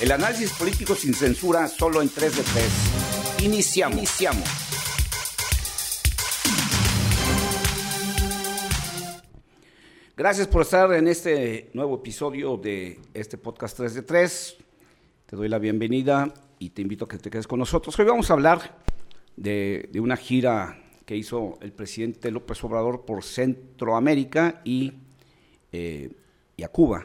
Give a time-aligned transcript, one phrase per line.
[0.00, 3.42] El análisis político sin censura solo en 3 de 3.
[3.42, 3.98] Iniciamos.
[3.98, 4.48] Iniciamos.
[10.16, 14.56] Gracias por estar en este nuevo episodio de este podcast 3 de 3.
[15.26, 17.98] Te doy la bienvenida y te invito a que te quedes con nosotros.
[17.98, 18.78] Hoy vamos a hablar
[19.36, 24.92] de, una gira que hizo el presidente López Obrador por Centroamérica y,
[25.72, 26.12] eh,
[26.56, 27.04] y a Cuba.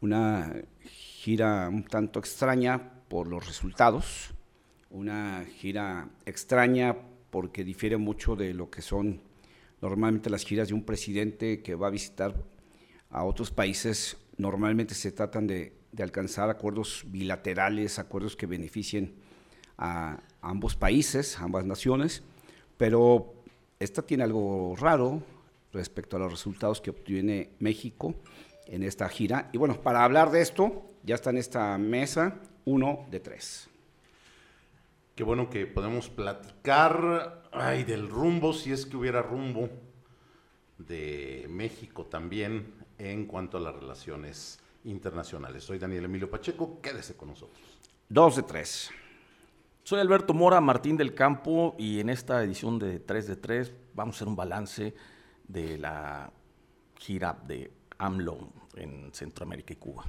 [0.00, 0.52] Una
[1.22, 4.34] gira un tanto extraña por los resultados,
[4.90, 6.96] una gira extraña
[7.30, 9.20] porque difiere mucho de lo que son
[9.80, 12.34] normalmente las giras de un presidente que va a visitar
[13.08, 14.16] a otros países.
[14.36, 19.14] Normalmente se tratan de, alcanzar acuerdos bilaterales, acuerdos que beneficien
[19.78, 22.24] a, ambos países, a ambas naciones,
[22.76, 23.32] pero
[23.78, 25.22] esta tiene algo raro
[25.72, 28.16] respecto a los resultados que obtiene México
[28.66, 29.50] en esta gira.
[29.52, 33.68] Y bueno, para hablar de esto, ya está en esta mesa uno de tres.
[35.14, 39.68] Qué bueno que podemos platicar ay, del rumbo, si es que hubiera rumbo,
[40.78, 45.64] de México también en cuanto a las relaciones internacionales.
[45.64, 47.60] Soy Daniel Emilio Pacheco, quédese con nosotros.
[48.08, 48.90] Dos de tres.
[49.84, 54.14] Soy Alberto Mora Martín del Campo y en esta edición de 3 de 3 vamos
[54.14, 54.94] a hacer un balance
[55.48, 56.32] de la
[57.00, 60.04] gira de AMLO en Centroamérica y Cuba.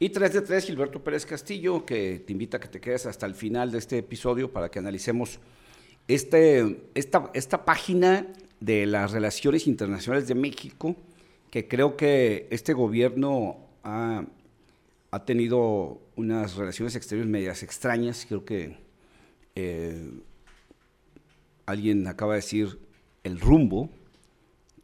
[0.00, 3.26] Y 3 de 3, Gilberto Pérez Castillo, que te invita a que te quedes hasta
[3.26, 5.40] el final de este episodio para que analicemos
[6.06, 8.28] este, esta, esta página
[8.60, 10.94] de las relaciones internacionales de México,
[11.50, 14.24] que creo que este gobierno ha,
[15.10, 18.24] ha tenido unas relaciones exteriores medias extrañas.
[18.28, 18.76] Creo que
[19.56, 20.12] eh,
[21.66, 22.78] alguien acaba de decir
[23.24, 23.90] el rumbo.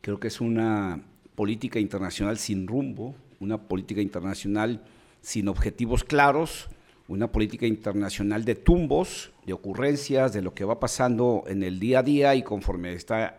[0.01, 1.05] Creo que es una
[1.37, 4.83] política internacional sin rumbo, una política internacional
[5.25, 6.69] sin objetivos claros,
[7.09, 12.01] una política internacional de tumbos, de ocurrencias, de lo que va pasando en el día
[12.01, 13.39] a día y conforme está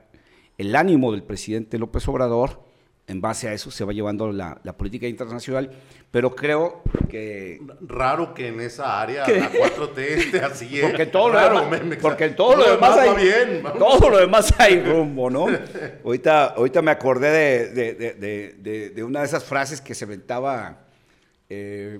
[0.57, 2.65] el ánimo del presidente López Obrador,
[3.05, 5.69] en base a eso se va llevando la, política internacional,
[6.09, 7.61] pero creo que...
[7.81, 10.87] Raro que en esa área la 4T esté así, ¿eh?
[10.89, 13.63] Porque todo lo demás, porque todo lo demás, hay, bien.
[13.77, 15.45] todo lo demás hay rumbo, ¿no?
[16.03, 20.84] ahorita, ahorita me acordé de, de una de esas frases que se inventaba
[21.49, 21.99] eh,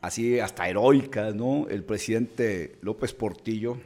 [0.00, 1.68] así hasta heroica, ¿no?
[1.68, 3.78] El presidente López Portillo,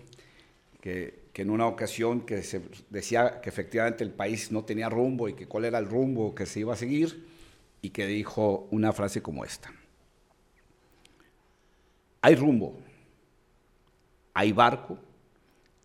[0.81, 2.60] que, en una ocasión que se
[2.91, 6.47] decía que efectivamente el país no tenía rumbo y que cuál era el rumbo que
[6.47, 7.27] se iba a seguir,
[7.82, 9.71] y que dijo una frase como esta.
[12.22, 12.78] Hay rumbo,
[14.32, 14.99] hay barco,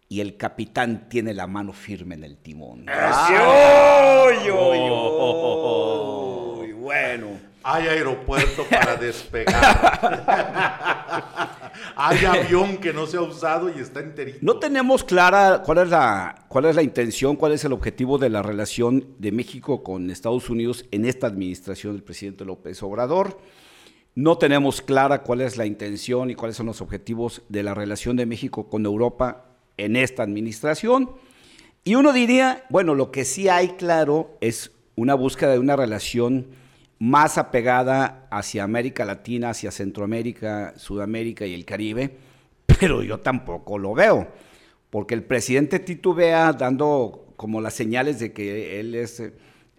[0.08, 2.86] y el capitán tiene la mano firme en el timón.
[6.74, 7.49] bueno.
[7.72, 9.56] Hay aeropuerto para despegar.
[11.96, 14.40] Hay avión que no se ha usado y está enterito.
[14.42, 18.30] No tenemos clara cuál es la cuál es la intención, cuál es el objetivo de
[18.30, 23.40] la relación de México con Estados Unidos en esta administración del presidente López Obrador.
[24.16, 28.18] No tenemos clara cuál es la intención y cuáles son los objetivos de la relación
[28.18, 29.46] de México con Europa
[29.78, 31.12] en esta administración.
[31.84, 36.58] Y uno diría, bueno, lo que sí hay claro es una búsqueda de una relación
[37.00, 42.18] más apegada hacia América Latina, hacia Centroamérica, Sudamérica y el Caribe,
[42.66, 44.28] pero yo tampoco lo veo,
[44.90, 49.24] porque el presidente titubea dando como las señales de que él es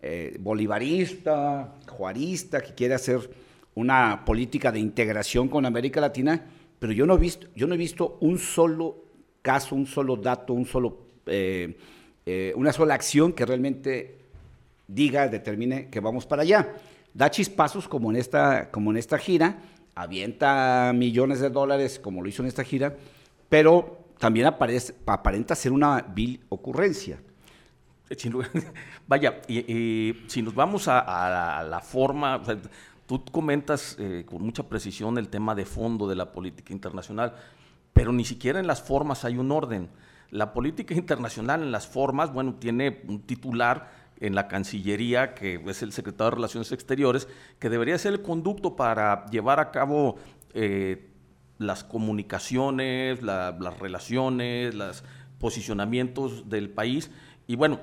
[0.03, 3.31] eh, bolivarista, juarista, que quiere hacer
[3.75, 6.47] una política de integración con América Latina,
[6.79, 9.05] pero yo no he visto, yo no he visto un solo
[9.43, 11.77] caso, un solo dato, un solo, eh,
[12.25, 14.17] eh, una sola acción que realmente
[14.89, 16.75] diga, determine que vamos para allá
[17.15, 19.59] da chispazos como en esta, como en esta gira,
[19.95, 22.97] avienta millones de dólares como lo hizo en esta gira,
[23.49, 27.21] pero también aparece, aparenta ser una vil ocurrencia.
[29.07, 32.43] Vaya, si nos vamos a, la, forma,
[33.07, 37.35] tú comentas eh, con mucha precisión el tema de fondo de la política internacional,
[37.93, 39.89] pero ni siquiera en las formas hay un orden.
[40.31, 45.83] La política internacional en las formas, bueno, tiene un titular en la Cancillería, que es
[45.83, 47.27] el secretario de Relaciones Exteriores,
[47.59, 50.17] que debería ser el conducto para llevar a cabo
[50.55, 51.11] eh,
[51.59, 55.03] las comunicaciones, las relaciones, los
[55.39, 57.11] posicionamientos del país.
[57.47, 57.81] Y bueno,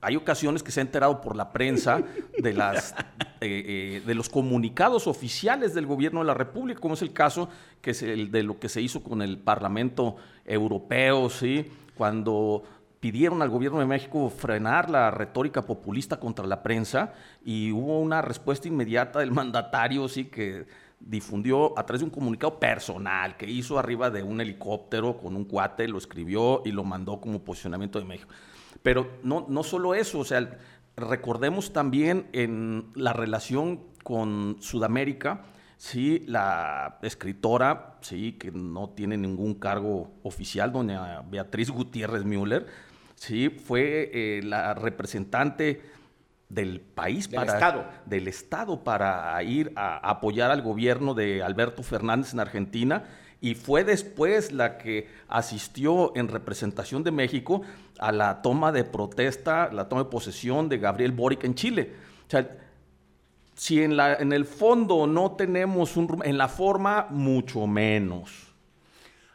[0.00, 2.02] hay ocasiones que se ha enterado por la prensa
[2.38, 2.92] de, las,
[3.40, 7.48] eh, eh, de los comunicados oficiales del gobierno de la República, como es el caso
[7.82, 11.70] que es el de lo que se hizo con el Parlamento Europeo, ¿sí?
[11.94, 12.62] cuando
[13.00, 18.20] pidieron al gobierno de México frenar la retórica populista contra la prensa y hubo una
[18.22, 20.66] respuesta inmediata del mandatario, sí, que
[21.00, 25.46] difundió a través de un comunicado personal que hizo arriba de un helicóptero con un
[25.46, 28.30] cuate, lo escribió y lo mandó como posicionamiento de México.
[28.82, 30.58] Pero no, no solo eso, o sea,
[30.96, 35.44] recordemos también en la relación con Sudamérica,
[35.78, 42.66] sí, la escritora, sí, que no tiene ningún cargo oficial, doña Beatriz Gutiérrez Müller,
[43.20, 45.82] sí, fue eh, la representante
[46.48, 47.84] del país, del Estado.
[48.06, 53.04] del Estado para ir a apoyar al gobierno de Alberto Fernández en Argentina
[53.42, 57.60] y fue después la que asistió en representación de México
[57.98, 61.92] a la toma de protesta, la toma de posesión de Gabriel Boric en Chile.
[62.26, 62.50] O sea,
[63.54, 66.22] si en, la, en el fondo no tenemos un...
[66.24, 68.54] En la forma, mucho menos.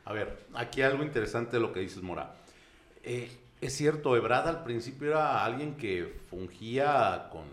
[0.06, 2.34] A ver, aquí algo interesante de lo que dices, Mora.
[3.04, 7.46] Eh, es cierto, Ebrard al principio era alguien que fungía con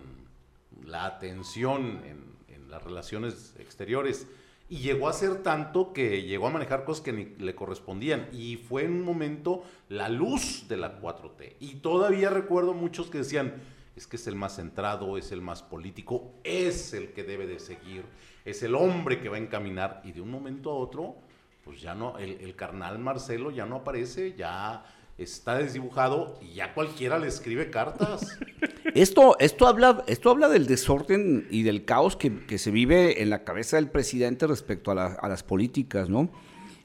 [0.84, 2.32] la atención en,
[2.68, 4.26] las relaciones exteriores
[4.70, 8.56] y llegó a ser tanto que llegó a manejar cosas que ni le correspondían y
[8.56, 11.56] fue en un momento la luz de la 4T.
[11.60, 13.56] Y todavía recuerdo muchos que decían,
[13.94, 17.58] es que es el más centrado, es el más político, es el que debe de
[17.58, 18.06] seguir,
[18.46, 21.16] es el hombre que va a encaminar y de un momento a otro,
[21.62, 24.82] pues ya no, el, el carnal Marcelo ya no aparece, ya
[25.22, 28.38] está desdibujado y ya cualquiera le escribe cartas.
[28.94, 33.42] Esto, esto, habla, esto habla del desorden y del caos que, se vive en la
[33.42, 36.30] cabeza del presidente respecto a, las políticas, ¿no?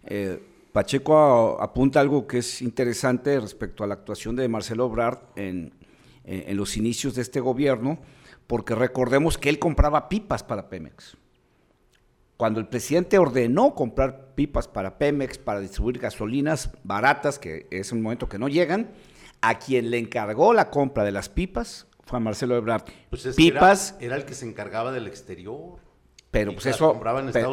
[0.06, 0.42] Eh,
[0.72, 5.74] Pacheco apunta algo que es interesante respecto a la actuación de Marcelo Obrard en,
[6.24, 8.00] en los inicios de este gobierno,
[8.46, 11.18] porque recordemos que él compraba pipas para Pemex
[12.38, 18.02] cuando el presidente ordenó comprar pipas para Pemex para distribuir gasolinas baratas, que es un
[18.02, 18.92] momento que no llegan,
[19.42, 22.84] a quien le encargó la compra de las pipas fue a Marcelo Ebrard.
[23.10, 25.80] Pues pipas era, el que se encargaba del exterior.
[26.32, 27.00] Pero pues eso,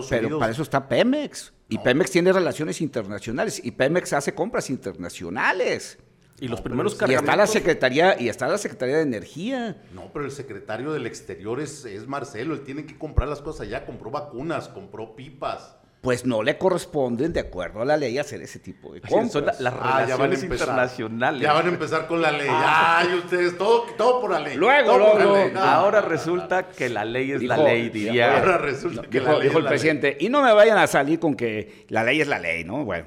[0.08, 1.52] pero para eso está Pemex.
[1.69, 5.98] Y Pemex tiene relaciones internacionales y Pemex hace compras internacionales.
[6.44, 7.23] Y los primeros cargamentos...
[7.23, 9.79] Y está la Secretaría, y está la Secretaría de Energía.
[9.94, 13.62] No, pero el secretario del Exterior es, es Marcelo, él tiene que comprar las cosas
[13.62, 15.75] allá, compró vacunas, compró pipas.
[16.02, 19.32] Pues no le corresponden, de acuerdo a la ley, hacer ese tipo de compras.
[19.32, 21.41] Son las ah, relaciones internacionales.
[21.41, 22.46] Ya van a empezar con la ley.
[22.50, 22.99] Ah.
[22.99, 24.55] Ay, ustedes, todo, todo por la ley.
[24.58, 25.58] Luego, luego.
[25.58, 28.38] Ahora resulta que la ley es la ley, diría.
[28.38, 30.19] Ahora resulta que la ley dijo el presidente.
[30.20, 32.85] Y no me vayan a salir con que la ley es la ley, ¿no?
[32.85, 33.06] Bueno,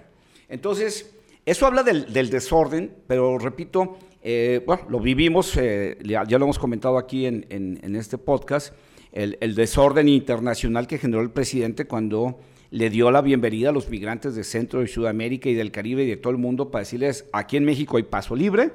[0.50, 1.17] entonces
[1.48, 6.98] eso habla del, desorden, pero repito, eh, bueno, lo vivimos, eh, ya, lo hemos comentado
[6.98, 8.74] aquí en, este podcast,
[9.14, 12.38] el, desorden internacional que generó el presidente cuando
[12.70, 16.08] le dio la bienvenida a los migrantes de Centro y Sudamérica y del Caribe y
[16.08, 18.74] de todo el mundo para decirles, aquí en México hay paso libre,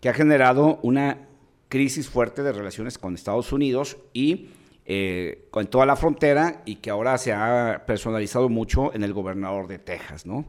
[0.00, 1.26] que ha generado una
[1.68, 4.50] crisis fuerte de relaciones con Estados Unidos y
[4.84, 9.66] eh, con toda la frontera y que ahora se ha personalizado mucho en el gobernador
[9.66, 10.46] de Texas, ¿no?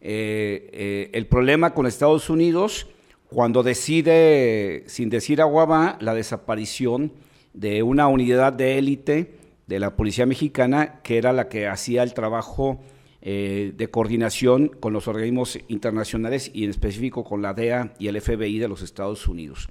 [0.00, 2.86] Eh, eh, el problema con Estados Unidos
[3.28, 7.12] cuando decide, sin decir agua va, la desaparición
[7.54, 9.34] de una unidad de élite
[9.66, 12.80] de la Policía Mexicana, que era la que hacía el trabajo
[13.22, 18.20] eh, de coordinación con los organismos internacionales y en específico con la DEA y el
[18.20, 19.68] FBI de los Estados Unidos.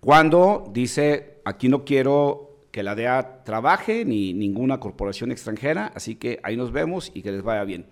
[0.00, 6.40] Cuando dice, aquí no quiero que la DEA trabaje ni ninguna corporación extranjera, así que
[6.42, 7.86] ahí nos vemos y que les vaya bien.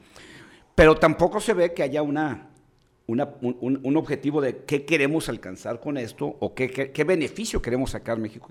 [0.76, 2.50] Pero tampoco se ve que haya una,
[3.06, 8.48] un, objetivo de qué queremos alcanzar con esto o qué, qué, beneficio queremos sacar México.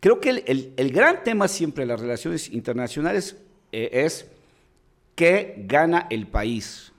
[0.00, 0.30] Creo que
[0.76, 3.36] el, gran tema siempre de las relaciones internacionales
[3.70, 4.26] eh, es
[5.14, 6.90] qué gana el país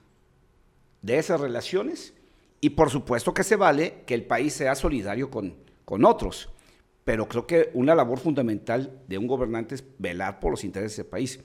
[1.02, 2.14] de esas relaciones
[2.60, 6.48] y por supuesto que se vale que el país sea solidario con, con otros.
[7.04, 11.06] Pero creo que una labor fundamental de un gobernante es velar por los intereses del
[11.06, 11.40] país.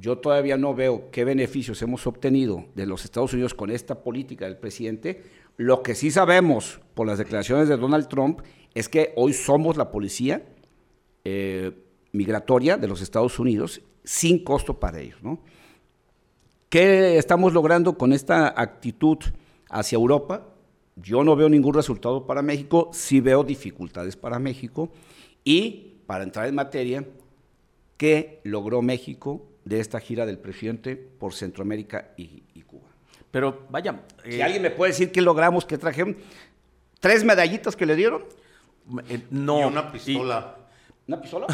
[0.00, 4.44] Yo todavía no veo qué beneficios hemos obtenido de los Estados Unidos con esta política
[4.44, 5.24] del presidente.
[5.56, 8.40] Lo que sí sabemos por las declaraciones de Donald Trump
[8.74, 10.46] es que hoy somos la policía
[11.24, 11.72] eh,
[12.12, 15.18] migratoria de los Estados Unidos sin costo para ellos.
[16.68, 19.18] ¿Qué estamos logrando con esta actitud
[19.68, 20.46] hacia Europa?
[20.94, 24.90] Yo no veo ningún resultado para México, sí veo dificultades para México
[25.42, 27.04] y para entrar en materia,
[27.96, 32.88] ¿qué logró México de esta gira del presidente por Centroamérica y, Cuba.
[33.30, 34.00] Pero vaya.
[34.24, 36.16] Si eh, alguien me puede decir qué logramos, qué trajeron.
[37.00, 38.24] ¿Tres medallitas que le dieron?
[39.08, 39.60] Eh, no.
[39.60, 40.54] Y una pistola.
[41.06, 41.46] ¿Una pistola?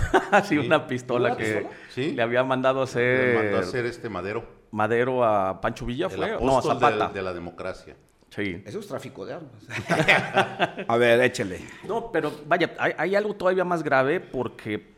[0.45, 1.67] sí, una pistola que
[1.97, 3.29] le había mandado a hacer.
[3.29, 4.45] Le mandó a hacer este Madero.
[4.71, 6.37] Madero a Pancho Villa, ¿fue?
[6.41, 7.09] No, a Zapata.
[7.09, 7.97] De, la democracia.
[8.31, 8.63] Sí.
[8.65, 9.53] Eso es tráfico de armas.
[10.89, 11.61] a ver, échele.
[11.87, 14.94] No, pero vaya, hay, hay algo todavía más grave porque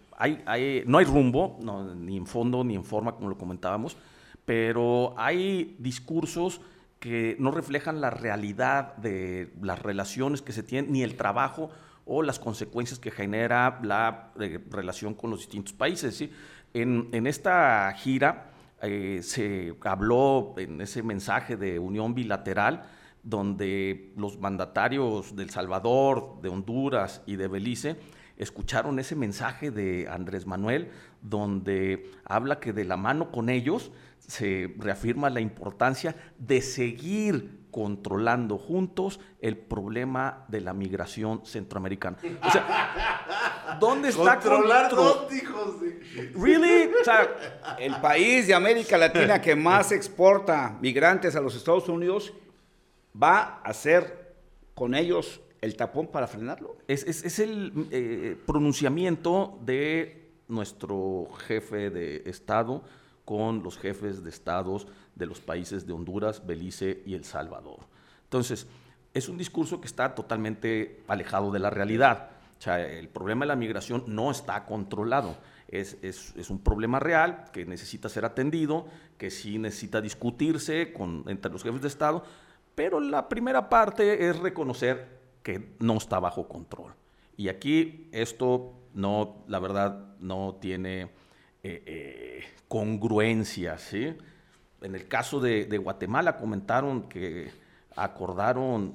[0.87, 1.59] no hay rumbo,
[1.97, 3.97] ni en fondo ni en forma, como lo comentábamos,
[4.45, 6.61] pero hay discursos
[7.01, 11.71] que no reflejan la realidad de las relaciones que se tienen, ni el trabajo
[12.07, 16.25] o las consecuencias que genera la eh, relación con los distintos países.
[16.73, 22.85] En, en, esta gira eh, se habló en ese mensaje de unión bilateral,
[23.23, 27.97] donde los mandatarios del Salvador, de Honduras y de Belice
[28.37, 30.91] escucharon ese mensaje de Andrés Manuel,
[31.23, 38.57] donde habla que de la mano con ellos se reafirma la importancia de seguir controlando
[38.57, 42.17] juntos el problema de la migración centroamericana.
[42.43, 46.33] O sea, ¿dónde está controlar dos hijos de...
[46.35, 46.91] Really?
[47.01, 52.33] O sea, el país de América Latina que más exporta migrantes a los Estados Unidos
[53.21, 54.35] va a hacer
[54.75, 56.77] con ellos el tapón para frenarlo.
[56.89, 62.83] Es, el eh, pronunciamiento de nuestro jefe de Estado
[63.25, 67.81] con los jefes de estados de los países de Honduras, Belice y El Salvador.
[68.25, 68.67] Entonces,
[69.13, 72.31] es un discurso que está totalmente alejado de la realidad.
[72.59, 75.37] O sea, el problema de la migración no está controlado.
[75.69, 78.87] Es, es, un problema real que necesita ser atendido,
[79.19, 82.23] que sí necesita discutirse con, entre los jefes de Estado,
[82.77, 85.16] pero la primera parte es reconocer
[85.47, 86.93] que no está bajo control.
[87.37, 91.03] Y aquí esto no, la verdad, no tiene
[91.63, 94.13] eh, eh, congruencia, ¿sí?
[94.83, 97.53] En el caso de, Guatemala comentaron que
[97.95, 98.95] acordaron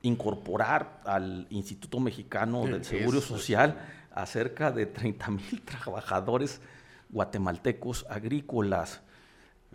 [0.00, 3.76] incorporar al Instituto Mexicano del Seguro Social
[4.10, 6.62] a cerca de 30 mil trabajadores
[7.10, 9.02] guatemaltecos agrícolas.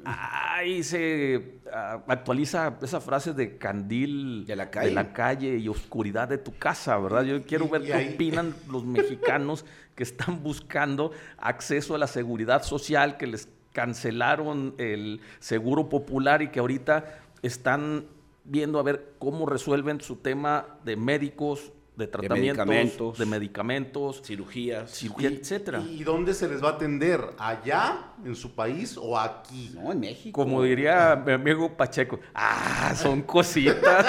[0.03, 5.57] Ahí se ah, actualiza esa frase de candil de la, calle.
[5.57, 7.23] y oscuridad de tu casa, ¿verdad?
[7.23, 13.17] Yo quiero ver qué opinan los mexicanos que están buscando acceso a la seguridad social,
[13.17, 18.05] que les cancelaron el seguro popular y que ahorita están
[18.43, 25.29] viendo a ver cómo resuelven su tema de médicos, de tratamientos, de medicamentos, cirugías, cirugía,
[25.29, 25.81] etcétera.
[25.81, 27.21] ¿Y dónde se les va a atender?
[27.37, 29.71] ¿Allá, en su país o aquí?
[29.73, 30.41] No, en México.
[30.41, 34.05] Como diría mi amigo Pacheco, ah, son cositas.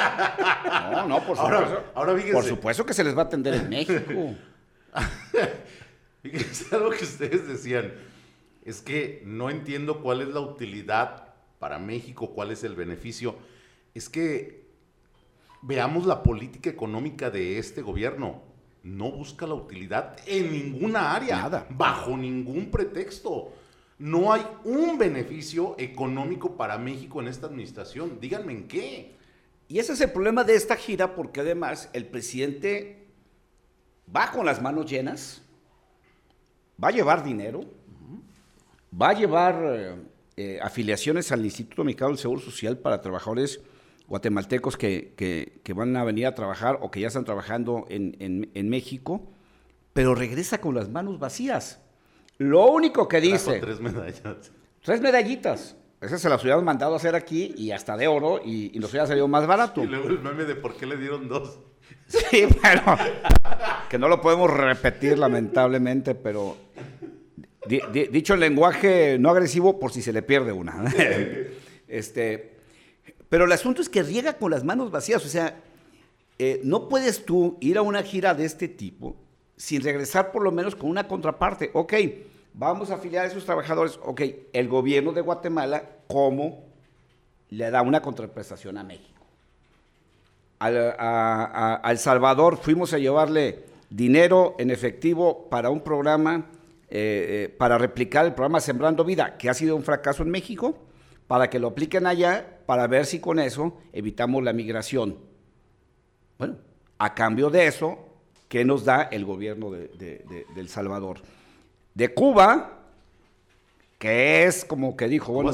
[0.91, 1.85] no, no, por supuesto.
[1.95, 4.35] Ahora, por supuesto que se les va a atender en México.
[6.23, 7.93] fíjense algo que ustedes decían.
[8.65, 13.37] Es que no entiendo cuál es la utilidad para México, cuál es el beneficio.
[13.95, 14.66] Es que
[15.63, 18.43] veamos la política económica de este gobierno.
[18.83, 21.67] No busca la utilidad en ninguna área, Nada.
[21.71, 23.53] bajo ningún pretexto.
[23.99, 28.19] No hay un beneficio económico para México en esta administración.
[28.21, 29.17] Díganme en qué.
[29.69, 33.07] Y ese es el problema de esta gira, porque además el presidente
[34.15, 35.43] va con las manos llenas,
[36.83, 37.65] va a llevar dinero,
[39.01, 39.97] va a llevar eh,
[40.37, 43.61] eh, afiliaciones al Instituto Mexicano del Seguro Social para trabajadores
[44.09, 49.23] guatemaltecos que, van a venir a trabajar o que ya están trabajando en, México,
[49.93, 51.81] pero regresa con las manos vacías.
[52.39, 53.61] Lo único que dice...
[53.61, 54.53] tres medallas.
[54.83, 55.77] Tres medallitas.
[56.01, 59.07] Esas se las hubieran mandado a hacer aquí y hasta de oro y, nos hubiera
[59.07, 59.83] salido más barato.
[59.83, 61.59] Y luego el meme de por qué le dieron dos.
[62.09, 62.83] Sí, pero
[63.89, 66.57] que no lo podemos repetir lamentablemente, pero
[67.67, 70.85] dicho en lenguaje no agresivo por si se le pierde una.
[71.89, 72.56] este,
[73.29, 75.25] pero el asunto es que riega con las manos vacías.
[75.25, 75.61] O sea,
[76.39, 79.17] eh, no puedes tú ir a una gira de este tipo
[79.57, 81.71] sin regresar por lo menos con una contraparte.
[81.73, 81.95] Ok,
[82.53, 83.99] vamos a afiliar a esos trabajadores.
[84.05, 86.65] Ok, el gobierno de Guatemala, ¿cómo
[87.51, 89.13] le da una contraprestación a México?
[90.59, 96.47] Al, a, Salvador fuimos a llevarle dinero en efectivo para un programa,
[96.89, 100.86] eh, eh, para replicar el programa Sembrando Vida, que ha sido un fracaso en México
[101.27, 105.17] para que lo apliquen allá, para ver si con eso evitamos la migración.
[106.39, 106.57] Bueno,
[106.99, 107.99] a cambio de eso,
[108.49, 111.21] ¿qué nos da el gobierno de, El Salvador?
[111.95, 112.79] De Cuba,
[113.99, 115.51] que es como que dijo, bueno,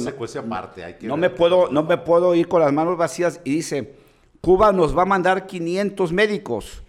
[1.02, 3.94] no, me puedo, no me puedo ir con las manos vacías y dice,
[4.40, 6.82] Cuba nos va a mandar 500 médicos,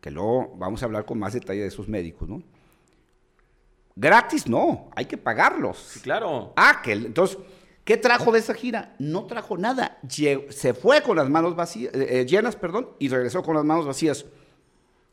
[0.00, 2.42] que luego vamos a hablar con más detalle de esos médicos, ¿no?
[3.94, 6.00] Gratis no, hay que pagarlos.
[6.02, 6.52] claro.
[6.56, 7.38] Ah, que entonces
[7.84, 8.94] ¿Qué trajo de esa gira?
[8.98, 9.98] No trajo nada.
[10.08, 13.86] Se fue con las manos vacías, eh, eh, llenas perdón, y regresó con las manos
[13.86, 14.24] vacías.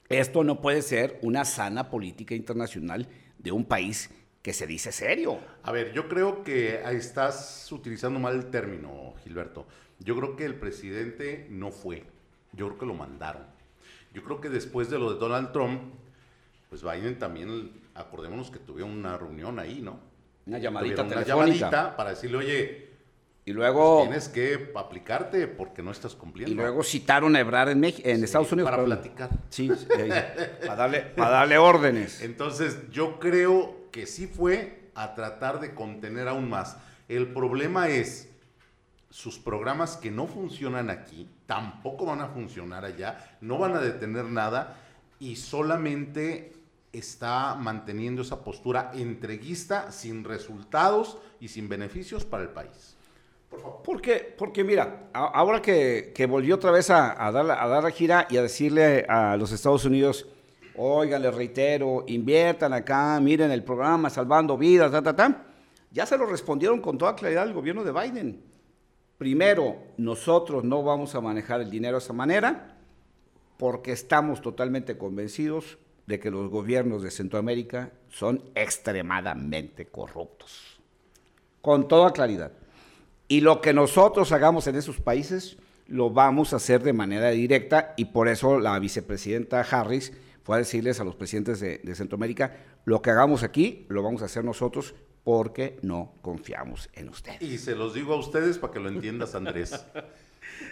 [0.08, 3.08] Esto no puede ser una sana política internacional
[3.40, 4.12] de un país
[4.44, 5.40] que se dice serio.
[5.64, 9.66] A ver, yo creo que estás utilizando mal el término, Gilberto.
[10.00, 12.04] Yo creo que el presidente no fue.
[12.54, 13.44] Yo creo que lo mandaron.
[14.14, 15.94] Yo creo que después de lo de Donald Trump,
[16.70, 20.09] pues Biden también acordémonos que tuvieron una reunión ahí, ¿no?
[20.50, 21.58] Una llamadita una telefónica.
[21.70, 22.90] llamadita para decirle, oye,
[23.46, 26.52] y luego, tienes que aplicarte porque no estás cumpliendo.
[26.52, 28.70] y luego citaron a Ebrar en, Mex- en Sí, Estados Unidos.
[28.70, 29.00] Para perdón.
[29.00, 29.30] platicar.
[29.50, 32.22] Sí, eh, para, darle, para darle órdenes.
[32.22, 36.78] Entonces, yo creo que sí fue a tratar de contener aún más.
[37.08, 38.30] El problema es
[39.10, 44.26] sus programas que no funcionan aquí, tampoco van a funcionar allá, no van a detener
[44.26, 44.78] nada
[45.20, 46.54] y solamente
[46.92, 52.96] está manteniendo esa postura entreguista sin resultados y sin beneficios para el país.
[53.84, 57.92] Porque, porque mira, ahora que, que volvió otra vez a, a dar, a dar la
[57.92, 60.28] gira y a decirle a los Estados Unidos,
[60.76, 65.46] oigan, les reitero, inviertan acá, miren el programa Salvando Vidas, ta, ta, ta,
[65.92, 68.44] ya se lo respondieron con toda claridad el gobierno de Biden.
[69.18, 72.78] Primero, nosotros no vamos a manejar el dinero de esa manera
[73.58, 75.78] porque estamos totalmente convencidos
[76.10, 80.82] de que los gobiernos de Centroamérica son extremadamente corruptos.
[81.62, 82.52] Con toda claridad.
[83.28, 87.94] Y lo que nosotros hagamos en esos países lo vamos a hacer de manera directa
[87.96, 90.12] y por eso la vicepresidenta Harris
[90.42, 94.24] fue a decirles a los presidentes de, de Centroamérica, lo que hagamos aquí lo vamos
[94.24, 97.44] a hacer nosotros porque no confiamos en ustedes.
[97.44, 99.86] Y se los digo a ustedes para que lo entiendas, Andrés.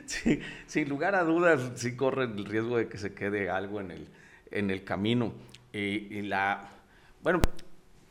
[0.05, 3.91] Sí, sin lugar a dudas, sí corren el riesgo de que se quede algo en
[3.91, 4.07] el,
[4.51, 5.33] en el camino.
[5.73, 6.69] Eh, y la,
[7.21, 7.41] bueno,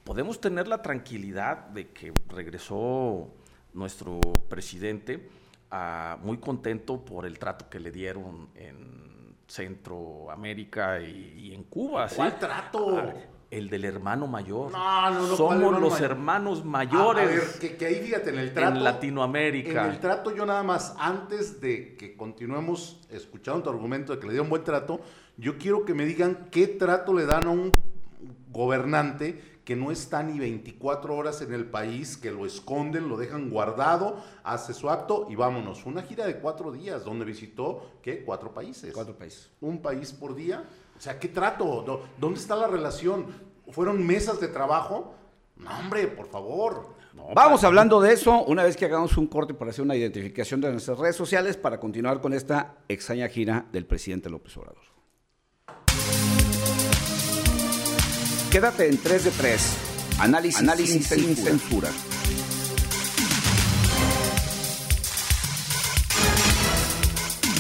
[0.04, 3.28] podemos tener la tranquilidad de que regresó
[3.72, 5.28] nuestro presidente
[5.70, 12.08] ah, muy contento por el trato que le dieron en Centroamérica y, y en Cuba.
[12.08, 12.16] ¿sí?
[12.16, 12.98] ¿Cuál trato?
[12.98, 13.14] Ah,
[13.50, 14.72] el del hermano mayor.
[14.72, 16.10] No, no, no, ¿cuál Somos los mayor?
[16.10, 18.76] hermanos A- A, mayores ver, que, que ahí fíjate, en el trato.
[18.76, 19.84] en Latinoamérica.
[19.86, 24.26] En el trato, yo nada más, antes de que continuemos escuchando tu argumento de que
[24.26, 25.00] le dieron buen trato,
[25.36, 27.72] yo quiero que me digan qué trato le dan a un
[28.50, 33.50] gobernante que no está ni 24 horas en el país, que lo esconden, lo dejan
[33.50, 35.84] guardado, hace su acto y vámonos.
[35.86, 38.22] Una gira de cuatro días donde visitó, ¿qué?
[38.24, 38.92] Cuatro países.
[38.94, 39.50] Cuatro países.
[39.60, 40.64] un país por día.
[40.96, 41.82] O sea, ¿qué trato?
[41.82, 43.26] ¿Dó- ¿Dónde está la relación?
[43.70, 45.14] ¿Fueron mesas de trabajo?
[45.56, 46.94] No, hombre, por favor.
[47.34, 50.70] Vamos hablando de eso una vez que hagamos un corte para hacer una identificación de
[50.70, 54.82] nuestras redes sociales para continuar con esta extraña gira del presidente López Obrador.
[58.50, 59.76] Quédate en 3 de 3.
[60.20, 61.90] Análisis, Análisis sin, censura.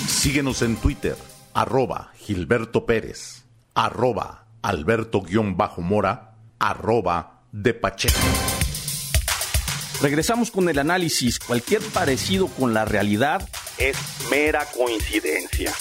[0.08, 1.16] Síguenos en Twitter,
[1.56, 8.14] arroba Gilberto Pérez, arroba Alberto-Mora, arroba de Pacheco.
[10.02, 11.38] Regresamos con el análisis.
[11.38, 13.96] Cualquier parecido con la realidad es
[14.30, 15.72] mera coincidencia.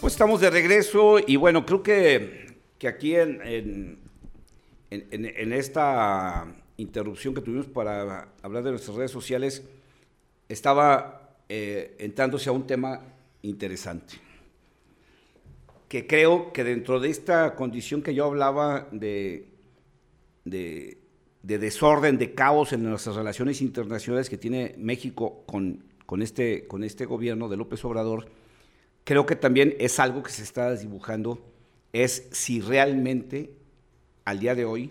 [0.00, 3.98] Pues estamos de regreso y bueno, creo que, que aquí en, en,
[4.90, 9.62] en- en- en esta interrupción que tuvimos para hablar de nuestras redes sociales,
[10.48, 13.00] estaba eh, entrándose a un tema
[13.42, 14.14] interesante.
[15.88, 19.48] Que creo que dentro de esta condición que yo hablaba de,
[20.44, 20.98] de,
[21.42, 26.84] de desorden, de caos en nuestras relaciones internacionales que tiene México con, con, este, con
[26.84, 28.28] este gobierno de López Obrador,
[29.04, 31.38] creo que también es algo que se está desdibujando,
[31.92, 33.50] es si realmente
[34.24, 34.90] al día de hoy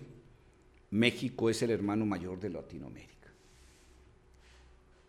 [0.91, 3.11] México es el hermano mayor de Latinoamérica.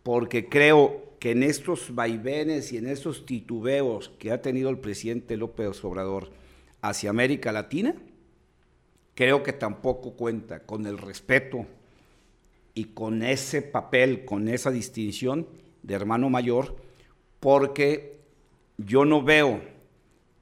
[0.01, 5.37] Porque creo que en estos vaivenes y en estos titubeos que ha tenido el presidente
[5.37, 6.31] López Obrador
[6.81, 7.95] hacia América Latina,
[9.15, 11.65] creo que tampoco cuenta con el respeto
[12.73, 15.47] y con ese papel, con esa distinción
[15.83, 16.75] de hermano mayor,
[17.39, 18.19] porque
[18.77, 19.61] yo no veo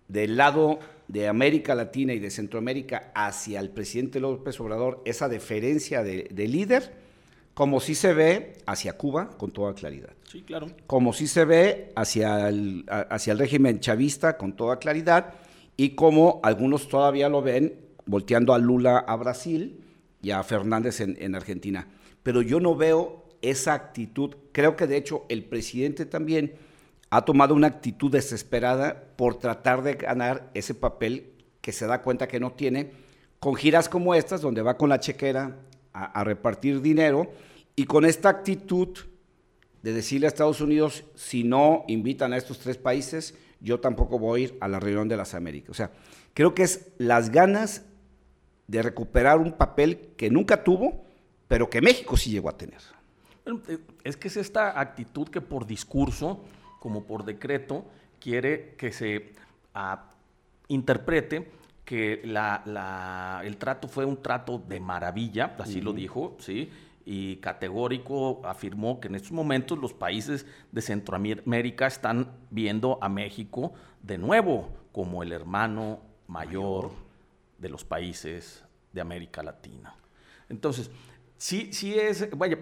[0.08, 0.80] del lado
[1.12, 6.48] de América Latina y de Centroamérica hacia el presidente López Obrador esa deferencia de, de
[6.48, 6.94] líder,
[7.54, 10.68] como sí se ve hacia Cuba con toda claridad Sí, claro.
[10.88, 15.34] como sí se ve hacia el, hacia el régimen chavista con toda claridad
[15.76, 19.84] y como algunos todavía lo ven volteando a Lula a Brasil
[20.22, 21.88] y a Fernández en, en Argentina.
[22.24, 24.36] Pero yo no veo esa actitud.
[24.54, 26.54] Creo que de hecho el presidente también
[27.12, 32.28] ha tomado una actitud desesperada por tratar de ganar ese papel que se da cuenta
[32.28, 32.92] que no tiene,
[33.40, 35.58] con giras como estas, donde va con la chequera
[35.94, 37.32] a, a repartir dinero
[37.76, 38.98] y con esta actitud
[39.84, 44.42] de decirle a Estados Unidos, si no invitan a estos tres países, yo tampoco voy
[44.42, 45.70] a ir a la reunión de las Américas.
[45.70, 45.92] O sea,
[46.34, 47.84] creo que es las ganas
[48.68, 51.04] de recuperar un papel que nunca tuvo,
[51.48, 52.80] pero que México sí llegó a tener.
[53.46, 56.44] Eh, Es que es esta actitud que por discurso,
[56.82, 57.86] como por decreto,
[58.20, 59.34] quiere que se
[59.76, 60.10] ah,
[60.68, 61.52] interprete
[61.86, 66.72] que el trato fue un trato de maravilla, así lo dijo, ¿sí?
[67.06, 73.74] y categórico afirmó que en estos momentos los países de Centroamérica están viendo a México
[74.02, 76.90] de nuevo como el hermano mayor
[77.60, 79.96] de los países de América Latina.
[80.50, 80.90] Entonces,
[81.38, 82.58] sí, sí es, vaya,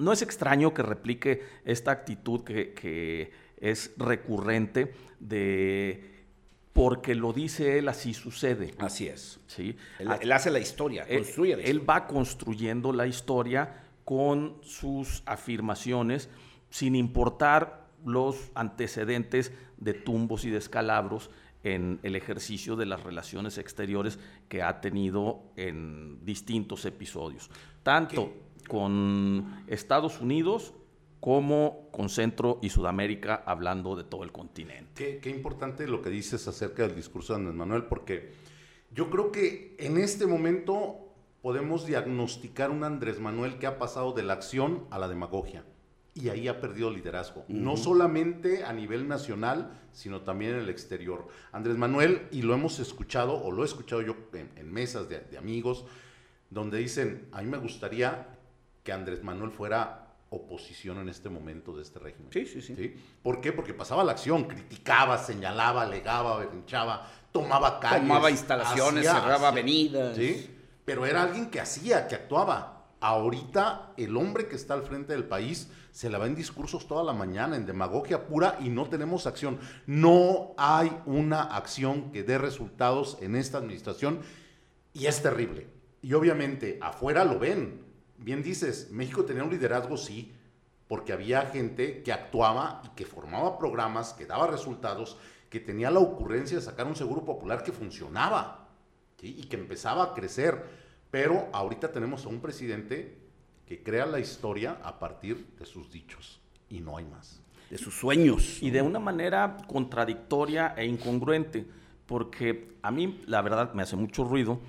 [0.00, 6.10] no es extraño que replique esta actitud que, es recurrente de
[6.72, 8.74] porque lo dice él, así sucede.
[8.78, 9.40] Así es.
[9.46, 9.76] ¿sí?
[9.98, 11.70] Él, hace la historia, construye la historia.
[11.70, 16.30] Él va construyendo la historia con sus afirmaciones,
[16.70, 21.30] sin importar los antecedentes de tumbos y descalabros
[21.62, 24.18] en el ejercicio de las relaciones exteriores
[24.48, 27.50] que ha tenido en distintos episodios,
[27.82, 28.32] tanto
[28.68, 30.72] con Estados Unidos
[31.20, 35.20] como con Centro y Sudamérica, hablando de todo el continente.
[35.20, 38.32] Qué, importante lo que dices acerca del discurso de Andrés Manuel, porque
[38.92, 44.22] yo creo que en este momento podemos diagnosticar un Andrés Manuel que ha pasado de
[44.22, 45.64] la acción a la demagogia
[46.14, 51.28] y ahí ha perdido liderazgo, no solamente a nivel nacional, sino también en el exterior.
[51.52, 55.84] Andrés Manuel, y lo hemos escuchado, o lo he escuchado yo en, mesas de, amigos,
[56.50, 58.26] donde dicen, a mí me gustaría
[58.82, 62.32] que Andrés Manuel fuera oposición en este momento de este régimen.
[62.32, 62.96] Sí, sí, sí.
[63.22, 63.52] ¿Por qué?
[63.52, 68.02] Porque pasaba la acción, criticaba, señalaba, alegaba, berrinchaba, tomaba calles.
[68.02, 70.16] Tomaba instalaciones, cerraba avenidas.
[70.16, 70.48] Sí,
[70.84, 72.76] pero era alguien que hacía, que actuaba.
[73.00, 77.02] Ahorita el hombre que está al frente del país se la va en discursos toda
[77.02, 79.58] la mañana, en demagogia pura y no tenemos acción.
[79.86, 84.20] No hay una acción que dé resultados en esta administración
[84.92, 85.66] y es terrible.
[86.02, 87.89] Y obviamente afuera lo ven.
[88.20, 90.32] Bien dices, México tenía un liderazgo, sí,
[90.86, 95.16] porque había gente que actuaba y que formaba programas, que daba resultados,
[95.48, 98.68] que tenía la ocurrencia de sacar un seguro popular que funcionaba
[99.22, 100.64] y que empezaba a crecer.
[101.10, 103.16] Pero ahorita tenemos a un presidente
[103.66, 107.40] que crea la historia a partir de sus dichos y no hay más.
[107.70, 108.62] De sus sueños.
[108.62, 111.66] Y de una manera contradictoria e incongruente,
[112.04, 114.60] porque a mí la verdad me hace mucho ruido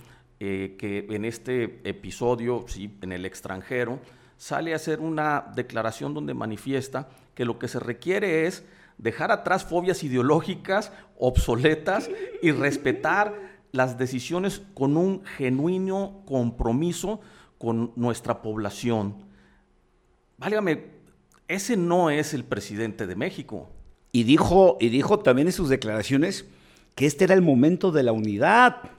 [0.43, 3.99] eh, que en este episodio, sí, en el extranjero,
[4.37, 8.65] sale a hacer una declaración donde manifiesta que lo que se requiere es
[8.97, 12.09] dejar atrás fobias ideológicas obsoletas
[12.41, 13.35] y respetar
[13.71, 17.21] las decisiones con un genuino compromiso
[17.59, 19.17] con nuestra población.
[20.39, 20.85] Válgame,
[21.47, 23.69] ese no es el presidente de México.
[24.11, 26.47] Y dijo, y dijo también en sus declaraciones
[26.95, 28.89] que este era el momento de la unidad,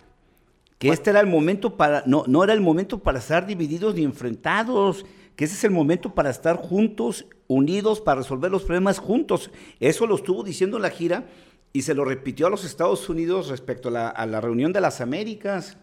[0.82, 4.02] que este era el momento para, no, no era el momento para estar divididos ni
[4.02, 9.50] enfrentados, que ese es el momento para estar juntos, unidos, para resolver los problemas juntos.
[9.80, 11.26] Eso lo estuvo diciendo en la gira
[11.72, 15.78] y se lo repitió a los Estados Unidos respecto a la reunión de las Américas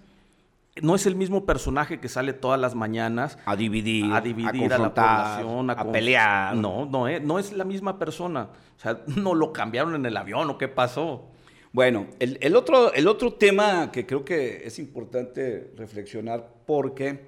[0.82, 4.78] no es el mismo personaje que sale todas las mañanas a dividir, a, dividir a,
[4.78, 6.56] la población, a, pelear.
[6.56, 8.50] No, no es, no es la misma persona.
[8.78, 11.28] O sea, no lo cambiaron en el avión o qué pasó.
[11.72, 17.20] Bueno, el, otro, el otro tema que creo que es importante reflexionar, porque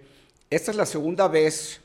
[0.50, 1.82] esta es la segunda vez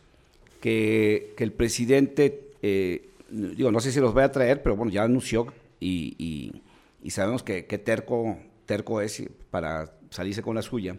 [0.60, 5.02] que, el presidente, eh, digo, no sé si los voy a traer, pero bueno, ya
[5.02, 6.62] anunció y,
[7.08, 10.96] sabemos que, terco, terco es para salirse con la suya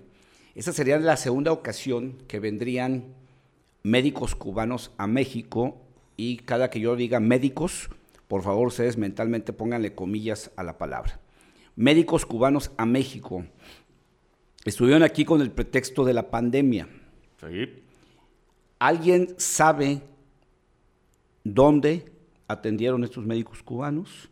[0.58, 3.14] esa sería la segunda ocasión que vendrían
[3.84, 5.78] médicos cubanos a México
[6.18, 7.92] y cada que yo diga médicos,
[8.28, 11.20] por favor ustedes mentalmente pónganle comillas a la palabra.
[11.78, 13.46] Médicos cubanos a México.
[14.66, 16.90] Estuvieron aquí con el pretexto de la pandemia.
[18.80, 20.02] ¿Alguien sabe
[21.46, 22.12] dónde
[22.48, 24.30] atendieron estos médicos cubanos?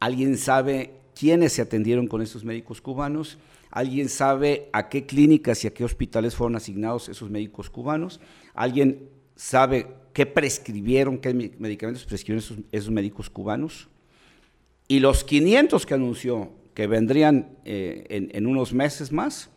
[0.00, 3.38] ¿Alguien sabe quiénes se atendieron con estos médicos cubanos?
[3.70, 8.18] ¿Alguien sabe a qué clínicas y a qué hospitales fueron asignados esos médicos cubanos?
[8.54, 13.88] ¿Alguien sabe qué prescribieron, qué medicamentos prescribieron esos, médicos cubanos?
[14.88, 19.50] Y los 500 que anunció que vendrían eh, en, unos meses más,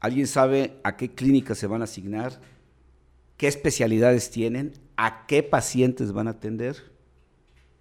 [0.00, 2.40] ¿alguien sabe a qué clínicas se van a asignar?
[3.36, 4.72] ¿Qué especialidades tienen?
[4.96, 6.90] ¿A qué pacientes van a atender?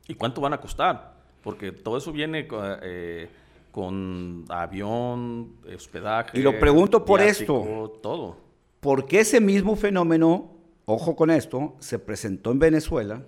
[0.08, 1.16] ¿Y cuánto van a costar?
[1.42, 2.48] Porque todo eso viene...
[2.84, 3.28] Eh,
[3.72, 6.38] con avión, hospedaje.
[6.38, 7.98] Y lo pregunto por esto.
[8.04, 8.38] Todo.
[8.80, 10.52] Porque ese mismo fenómeno,
[10.86, 13.26] ojo con esto, se presentó en Venezuela,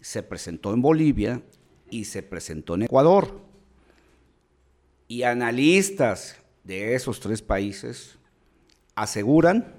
[0.00, 1.40] se presentó en Bolivia
[1.88, 3.51] y se presentó en Ecuador.
[5.12, 8.16] Y analistas de esos tres países
[8.94, 9.74] aseguran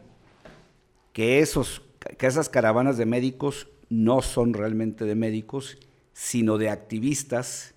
[1.11, 1.81] que, esos,
[2.19, 5.79] que esas caravanas de médicos no son realmente de médicos,
[6.13, 7.73] sino de activistas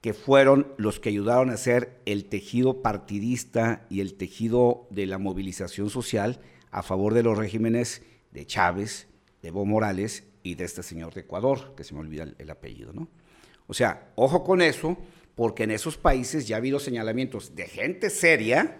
[0.00, 5.18] que fueron los que ayudaron a hacer el tejido partidista y el tejido de la
[5.18, 6.40] movilización social
[6.70, 8.00] a favor de los regímenes
[8.32, 9.08] de Chávez,
[9.42, 12.48] de Evo Morales y de este señor de Ecuador, que se me olvida el, el
[12.48, 13.08] apellido, ¿no?
[13.66, 14.96] O sea, ojo con eso,
[15.36, 18.78] porque en esos países ya ha habido señalamientos de gente seria,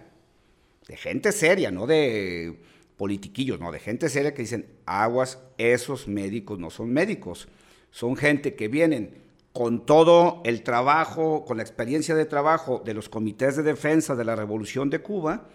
[0.87, 2.59] de gente seria, no de
[2.97, 7.47] politiquillos, no, de gente seria que dicen, aguas, esos médicos no son médicos,
[7.91, 9.13] son gente que vienen
[9.53, 14.25] con todo el trabajo, con la experiencia de trabajo de los comités de defensa de
[14.25, 15.47] la Revolución de Cuba,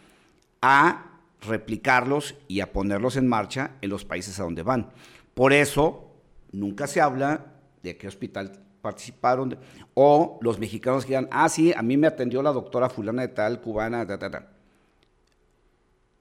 [0.60, 4.92] a replicarlos y a ponerlos en marcha en los países a donde van.
[5.34, 6.12] Por eso,
[6.52, 9.56] nunca se habla de qué hospital participaron,
[9.94, 13.28] o los mexicanos que digan, ah, sí, a mí me atendió la doctora fulana de
[13.28, 14.48] tal, cubana, ta, ta, ta.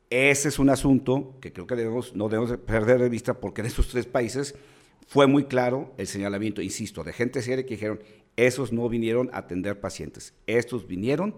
[0.10, 3.68] Ese es un asunto que creo que debemos, no debemos perder de vista porque en
[3.68, 4.56] estos tres países
[5.08, 8.02] fue muy claro el señalamiento, insisto, de gente seria que dijeron,
[8.38, 11.36] esos no vinieron a atender pacientes, estos vinieron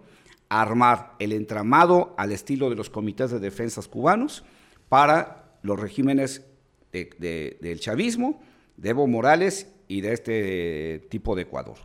[0.50, 4.44] a armar el entramado al estilo de los comités de defensas cubanos
[4.90, 6.46] para los regímenes
[6.92, 8.42] del chavismo,
[8.78, 11.78] de Evo Morales y de este tipo de Ecuador.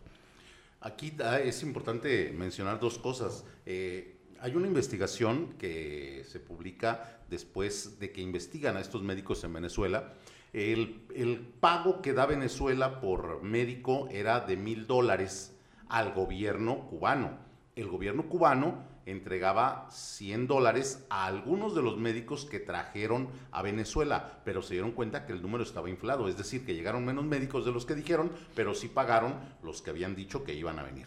[0.81, 1.13] Aquí
[1.45, 3.45] es importante mencionar dos cosas.
[3.67, 9.53] Eh, hay una investigación que se publica después de que investigan a estos médicos en
[9.53, 10.15] Venezuela.
[10.55, 15.55] El, el pago que da Venezuela por médico era de mil dólares
[15.91, 17.37] al gobierno cubano.
[17.77, 24.41] El gobierno cubano entregaba 100 dólares a algunos de los médicos que trajeron a Venezuela,
[24.45, 27.65] pero se dieron cuenta que el número estaba inflado, es decir, que llegaron menos médicos
[27.65, 31.07] de los que dijeron, pero sí pagaron los que habían dicho que iban a venir.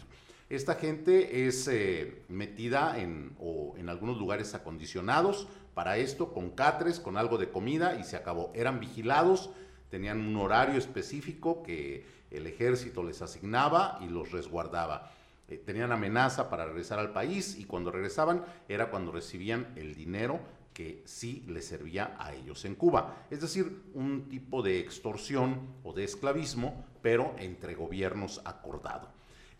[0.50, 7.00] Esta gente es eh, metida en, o en algunos lugares acondicionados para esto, con catres,
[7.00, 8.52] con algo de comida y se acabó.
[8.54, 9.50] Eran vigilados,
[9.88, 15.10] tenían un horario específico que el ejército les asignaba y los resguardaba.
[15.52, 20.40] Eh, tenían amenaza para regresar al país y cuando regresaban era cuando recibían el dinero
[20.72, 23.26] que sí les servía a ellos en Cuba.
[23.30, 29.10] Es decir, un tipo de extorsión o de esclavismo, pero entre gobiernos acordado.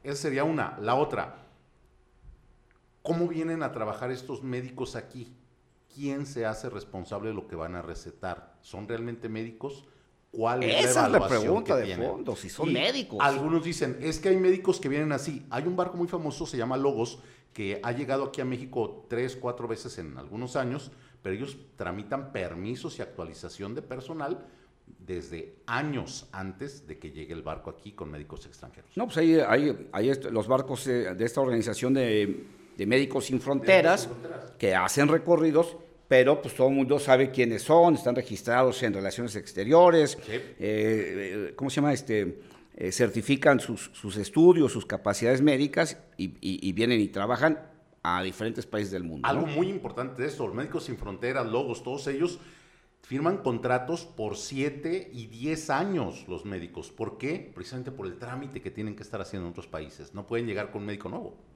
[0.02, 0.78] Esa sería una.
[0.81, 1.44] La otra,
[3.02, 5.37] ¿cómo vienen a trabajar estos médicos aquí?
[5.94, 8.57] ¿Quién se hace responsable de lo que van a recetar?
[8.62, 9.85] ¿Son realmente médicos?
[10.32, 13.18] ¿Cuál es Esa la es la pregunta de fondo, si son médicos.
[13.20, 15.44] Algunos dicen, es que hay médicos que vienen así.
[15.50, 17.18] Hay un barco muy famoso, se llama Logos,
[17.52, 20.90] que ha llegado aquí a México tres, cuatro veces en algunos años,
[21.22, 24.46] pero ellos tramitan permisos y actualización de personal
[24.98, 28.90] desde años antes de que llegue el barco aquí con médicos extranjeros.
[28.96, 29.38] No, pues hay,
[29.92, 32.46] hay, los barcos eh, de esta organización de,
[32.78, 34.08] Médicos Sin Fronteras,
[34.58, 35.76] que hacen recorridos,
[36.12, 41.53] pero pues todo el mundo sabe quiénes son, están registrados en relaciones exteriores, eh, eh,
[41.57, 41.94] ¿cómo se llama?
[41.94, 42.38] Este,
[42.90, 47.61] certifican sus, estudios, sus capacidades médicas y, vienen y trabajan
[48.03, 49.27] a diferentes países del mundo.
[49.27, 52.40] Algo muy importante de esto, los Médicos Sin Fronteras, Logos, todos ellos
[53.01, 56.90] firman contratos por 7 y 10 años los médicos.
[56.90, 57.51] ¿Por qué?
[57.55, 60.12] Precisamente por el trámite que tienen que estar haciendo en otros países.
[60.12, 61.51] No pueden llegar con un médico nuevo.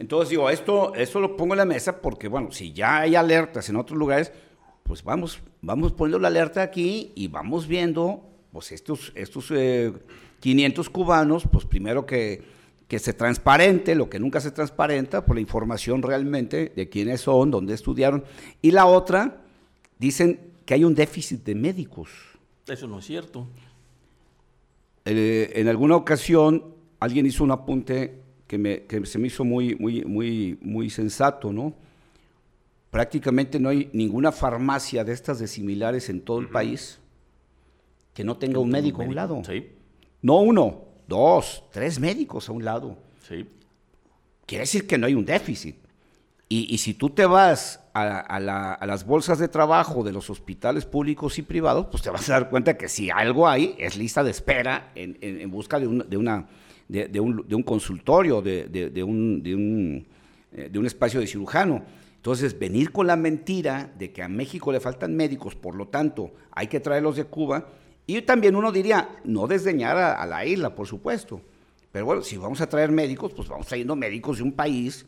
[0.00, 3.68] Entonces digo, esto, esto lo pongo en la mesa porque, bueno, si ya hay alertas
[3.68, 4.32] en otros lugares,
[4.82, 9.52] pues vamos, vamos poniendo la alerta aquí y vamos viendo, pues estos, estos
[10.40, 12.42] 500 eh, cubanos, pues primero que,
[12.88, 17.50] que se transparente, lo que nunca se transparenta, por la información realmente de quiénes son,
[17.50, 18.24] dónde estudiaron.
[18.62, 19.42] Y la otra,
[19.98, 22.08] dicen que hay un déficit de médicos.
[22.66, 23.46] Eso no es cierto.
[25.04, 30.58] Eh, en alguna ocasión alguien hizo un apunte que, se me hizo muy, muy, muy,
[30.60, 31.74] muy sensato, ¿no?
[32.90, 36.98] Prácticamente no hay ninguna farmacia de estas de similares en todo el país
[38.12, 39.42] que no tenga un médico, a un lado.
[39.46, 39.68] Sí.
[40.22, 42.98] No uno, dos, tres médicos a un lado.
[43.28, 43.46] Sí.
[44.46, 45.76] Quiere decir que no hay un déficit.
[46.52, 51.42] Y, si tú te vas a, las bolsas de trabajo de los hospitales públicos y
[51.42, 54.90] privados, pues te vas a dar cuenta que si algo hay, es lista de espera
[54.96, 56.48] en, busca de un, de, una,
[56.90, 60.06] de, un, consultorio, de, un,
[60.52, 61.82] eh, de un espacio de cirujano.
[62.16, 66.32] Entonces, venir con la mentira de que a México le faltan médicos, por lo tanto,
[66.50, 67.68] hay que traerlos de Cuba,
[68.06, 71.40] y también uno diría, no desdeñar a la isla, por supuesto.
[71.92, 75.06] Pero bueno, si vamos a traer médicos, pues vamos trayendo médicos de un país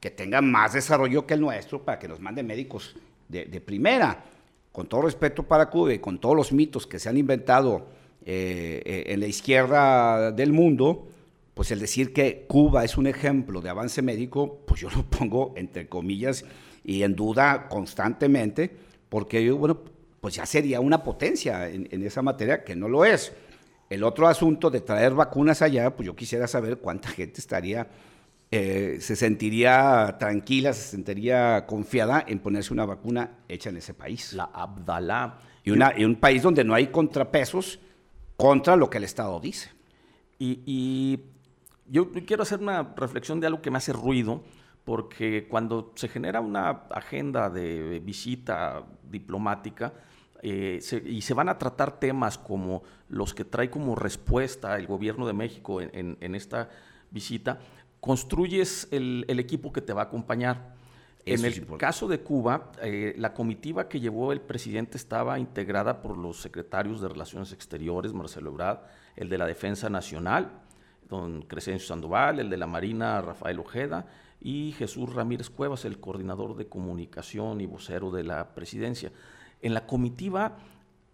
[0.00, 2.96] que tenga más desarrollo que el nuestro para que nos mande médicos
[3.28, 4.24] de, primera.
[4.72, 7.86] Con todo respeto para Cuba y con todos los mitos que se han inventado
[8.24, 11.08] eh, eh, en la izquierda del mundo,
[11.56, 15.54] pues el decir que Cuba es un ejemplo de avance médico, pues yo lo pongo
[15.56, 16.44] entre comillas
[16.84, 18.76] y en duda constantemente,
[19.08, 19.80] porque yo, bueno,
[20.20, 23.32] pues ya sería una potencia en, esa materia que no lo es.
[23.88, 27.88] el otro asunto de traer vacunas allá, pues yo quisiera saber cuánta gente estaría,
[28.50, 34.34] eh, se sentiría tranquila, se sentiría confiada en ponerse una vacuna hecha en ese país.
[34.34, 35.38] La Abdalá.
[35.64, 37.80] Y, una, y un país donde no hay contrapesos
[38.36, 39.70] contra lo que el Estado dice.
[40.38, 41.20] Y, y
[41.88, 44.42] yo quiero hacer una reflexión de algo que me hace ruido,
[44.84, 49.92] porque cuando se genera una agenda de visita diplomática,
[50.42, 55.26] eh, y se van a tratar temas como los que trae como respuesta el gobierno
[55.26, 56.68] de México en, esta
[57.10, 57.58] visita,
[58.00, 60.76] construyes el, equipo que te va a acompañar.
[61.24, 66.16] en el caso de Cuba, eh, la comitiva que llevó el presidente estaba integrada por
[66.16, 68.80] los secretarios de Relaciones Exteriores, Marcelo Ebrard,
[69.16, 70.60] el de la Defensa Nacional,
[71.08, 74.06] don Crescencio Sandoval, el de la Marina, Rafael Ojeda,
[74.40, 79.12] y Jesús Ramírez Cuevas, el coordinador de comunicación y vocero de la presidencia.
[79.62, 80.58] En la comitiva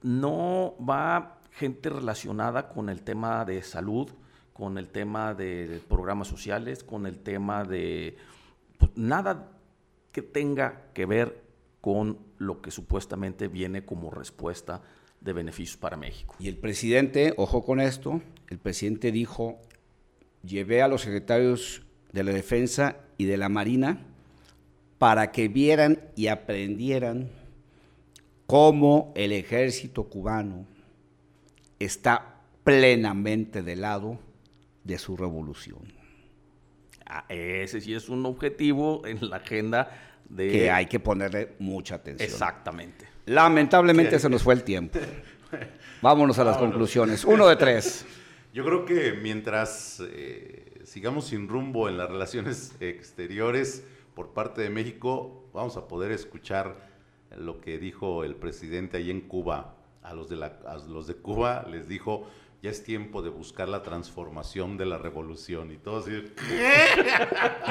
[0.02, 4.11] no va gente relacionada con el tema de salud,
[4.52, 8.16] con el tema de programas sociales, con el tema de
[8.78, 9.50] pues, nada
[10.11, 11.42] que tenga que ver
[11.81, 14.83] con lo que supuestamente viene como respuesta
[15.20, 16.35] de beneficios para México.
[16.38, 19.61] Y el presidente, ojo con esto, el presidente dijo,
[20.42, 24.07] llevé a los secretarios de la Defensa y de la Marina
[24.98, 27.31] para que vieran y aprendieran
[28.46, 30.66] cómo el ejército cubano
[31.78, 34.18] está plenamente del lado
[34.85, 35.81] de su revolución.
[37.07, 39.90] Ah, ese sí es un objetivo en la agenda
[40.28, 40.48] de...
[40.50, 42.28] Que hay que ponerle mucha atención.
[42.28, 43.07] Exactamente.
[43.26, 44.98] Lamentablemente se nos fue el tiempo.
[46.02, 47.24] Vámonos a las conclusiones.
[47.24, 48.05] Uno de tres.
[48.52, 53.82] Yo creo que mientras eh, sigamos sin rumbo en las relaciones exteriores
[54.14, 56.76] por parte de México, vamos a poder escuchar
[57.34, 59.76] lo que dijo el presidente ahí en Cuba.
[60.02, 62.26] A los de, la, los de Cuba les dijo,
[62.60, 66.22] ya es tiempo de buscar la transformación de la revolución y todo así.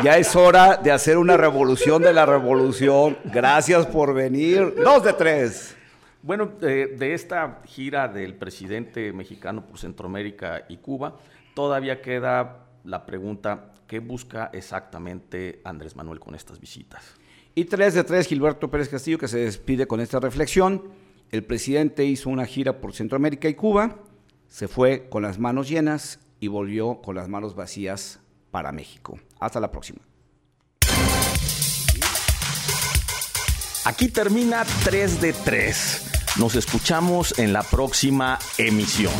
[0.03, 3.19] Ya es hora de hacer una revolución de la revolución.
[3.25, 4.73] Gracias por venir.
[4.83, 5.77] Dos de tres.
[6.23, 11.17] Bueno, de, esta gira del presidente mexicano por Centroamérica y Cuba,
[11.55, 17.15] todavía queda la pregunta, ¿qué busca exactamente Andrés Manuel con estas visitas?
[17.55, 20.83] Y 3 de 3, Gilberto Pérez Castillo, que se despide con esta reflexión.
[21.31, 23.97] El presidente hizo una gira por Centroamérica y Cuba,
[24.47, 28.19] se fue con las manos llenas y volvió con las manos vacías
[28.51, 29.17] para México.
[29.39, 30.10] Hasta la próxima.
[33.83, 36.01] Aquí termina 3 de 3.
[36.37, 39.13] Nos escuchamos en la próxima emisión.